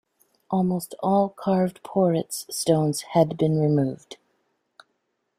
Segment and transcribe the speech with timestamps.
[0.49, 4.17] Almost all carved porites stones had been removed.